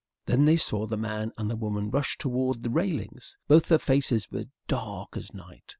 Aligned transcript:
Then 0.25 0.45
they 0.45 0.57
saw 0.57 0.87
the 0.87 0.97
man 0.97 1.31
and 1.37 1.47
the 1.47 1.55
woman 1.55 1.91
rush 1.91 2.17
toward 2.17 2.63
the 2.63 2.71
railings. 2.71 3.37
Both 3.47 3.67
their 3.67 3.77
faces 3.77 4.31
were 4.31 4.45
dark 4.67 5.15
as 5.15 5.31
night. 5.31 5.63